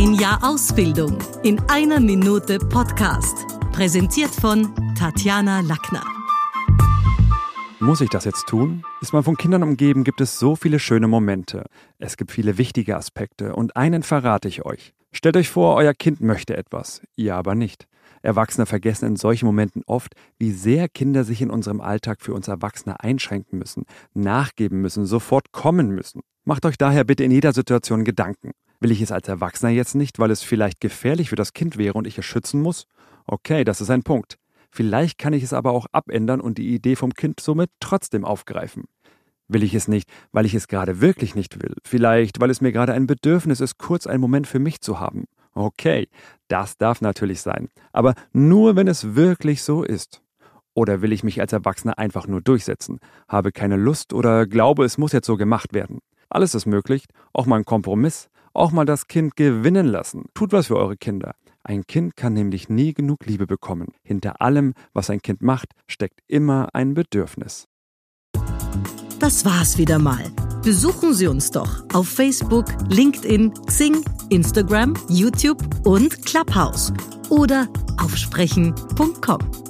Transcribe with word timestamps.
Ein 0.00 0.14
Jahr 0.14 0.38
Ausbildung 0.44 1.18
in 1.42 1.58
einer 1.68 1.98
Minute 1.98 2.60
Podcast. 2.60 3.48
Präsentiert 3.72 4.30
von 4.30 4.72
Tatjana 4.96 5.58
Lackner. 5.58 6.04
Muss 7.80 8.00
ich 8.00 8.08
das 8.08 8.24
jetzt 8.24 8.46
tun? 8.46 8.84
Ist 9.00 9.12
man 9.12 9.24
von 9.24 9.36
Kindern 9.36 9.64
umgeben, 9.64 10.04
gibt 10.04 10.20
es 10.20 10.38
so 10.38 10.54
viele 10.54 10.78
schöne 10.78 11.08
Momente. 11.08 11.64
Es 11.98 12.16
gibt 12.16 12.30
viele 12.30 12.58
wichtige 12.58 12.96
Aspekte 12.96 13.56
und 13.56 13.76
einen 13.76 14.04
verrate 14.04 14.46
ich 14.46 14.64
euch. 14.64 14.94
Stellt 15.10 15.36
euch 15.36 15.48
vor, 15.48 15.74
euer 15.74 15.94
Kind 15.94 16.20
möchte 16.20 16.56
etwas, 16.56 17.02
ihr 17.16 17.34
aber 17.34 17.56
nicht. 17.56 17.88
Erwachsene 18.22 18.66
vergessen 18.66 19.06
in 19.06 19.16
solchen 19.16 19.46
Momenten 19.46 19.82
oft, 19.84 20.14
wie 20.38 20.52
sehr 20.52 20.88
Kinder 20.88 21.24
sich 21.24 21.42
in 21.42 21.50
unserem 21.50 21.80
Alltag 21.80 22.20
für 22.20 22.34
uns 22.34 22.46
Erwachsene 22.46 23.00
einschränken 23.00 23.58
müssen, 23.58 23.82
nachgeben 24.14 24.80
müssen, 24.80 25.06
sofort 25.06 25.50
kommen 25.50 25.90
müssen. 25.90 26.20
Macht 26.44 26.64
euch 26.66 26.78
daher 26.78 27.02
bitte 27.02 27.24
in 27.24 27.32
jeder 27.32 27.52
Situation 27.52 28.04
Gedanken. 28.04 28.52
Will 28.80 28.92
ich 28.92 29.02
es 29.02 29.10
als 29.10 29.26
Erwachsener 29.26 29.70
jetzt 29.70 29.94
nicht, 29.94 30.18
weil 30.18 30.30
es 30.30 30.42
vielleicht 30.42 30.80
gefährlich 30.80 31.30
für 31.30 31.36
das 31.36 31.52
Kind 31.52 31.78
wäre 31.78 31.94
und 31.94 32.06
ich 32.06 32.18
es 32.18 32.24
schützen 32.24 32.62
muss? 32.62 32.86
Okay, 33.26 33.64
das 33.64 33.80
ist 33.80 33.90
ein 33.90 34.02
Punkt. 34.02 34.38
Vielleicht 34.70 35.18
kann 35.18 35.32
ich 35.32 35.42
es 35.42 35.52
aber 35.52 35.72
auch 35.72 35.86
abändern 35.92 36.40
und 36.40 36.58
die 36.58 36.74
Idee 36.74 36.94
vom 36.94 37.14
Kind 37.14 37.40
somit 37.40 37.70
trotzdem 37.80 38.24
aufgreifen. 38.24 38.84
Will 39.48 39.62
ich 39.62 39.74
es 39.74 39.88
nicht, 39.88 40.10
weil 40.30 40.46
ich 40.46 40.54
es 40.54 40.68
gerade 40.68 41.00
wirklich 41.00 41.34
nicht 41.34 41.62
will. 41.62 41.74
Vielleicht, 41.84 42.40
weil 42.40 42.50
es 42.50 42.60
mir 42.60 42.70
gerade 42.70 42.92
ein 42.92 43.06
Bedürfnis 43.06 43.60
ist, 43.60 43.78
kurz 43.78 44.06
einen 44.06 44.20
Moment 44.20 44.46
für 44.46 44.58
mich 44.58 44.80
zu 44.80 45.00
haben. 45.00 45.24
Okay, 45.54 46.08
das 46.48 46.76
darf 46.76 47.00
natürlich 47.00 47.40
sein. 47.40 47.68
Aber 47.92 48.14
nur, 48.32 48.76
wenn 48.76 48.86
es 48.86 49.16
wirklich 49.16 49.62
so 49.62 49.82
ist. 49.82 50.22
Oder 50.74 51.02
will 51.02 51.12
ich 51.12 51.24
mich 51.24 51.40
als 51.40 51.52
Erwachsener 51.52 51.98
einfach 51.98 52.28
nur 52.28 52.40
durchsetzen, 52.40 53.00
habe 53.26 53.50
keine 53.50 53.74
Lust 53.74 54.12
oder 54.12 54.46
glaube, 54.46 54.84
es 54.84 54.98
muss 54.98 55.10
jetzt 55.10 55.26
so 55.26 55.36
gemacht 55.36 55.74
werden. 55.74 55.98
Alles 56.28 56.54
ist 56.54 56.66
möglich, 56.66 57.04
auch 57.32 57.46
mal 57.46 57.56
ein 57.56 57.64
Kompromiss, 57.64 58.28
auch 58.52 58.72
mal 58.72 58.84
das 58.84 59.08
Kind 59.08 59.36
gewinnen 59.36 59.86
lassen. 59.86 60.26
Tut 60.34 60.52
was 60.52 60.66
für 60.68 60.76
eure 60.76 60.96
Kinder. 60.96 61.34
Ein 61.62 61.86
Kind 61.86 62.16
kann 62.16 62.32
nämlich 62.32 62.68
nie 62.68 62.94
genug 62.94 63.26
Liebe 63.26 63.46
bekommen. 63.46 63.88
Hinter 64.02 64.40
allem, 64.40 64.74
was 64.94 65.10
ein 65.10 65.20
Kind 65.20 65.42
macht, 65.42 65.74
steckt 65.86 66.20
immer 66.26 66.68
ein 66.74 66.94
Bedürfnis. 66.94 67.66
Das 69.18 69.44
war's 69.44 69.78
wieder 69.78 69.98
mal. 69.98 70.24
Besuchen 70.62 71.12
Sie 71.12 71.26
uns 71.26 71.50
doch 71.50 71.84
auf 71.92 72.08
Facebook, 72.08 72.66
LinkedIn, 72.88 73.52
Xing, 73.66 74.04
Instagram, 74.30 74.94
YouTube 75.08 75.62
und 75.84 76.24
Clubhouse 76.24 76.92
oder 77.28 77.68
auf 77.98 78.16
sprechen.com. 78.16 79.67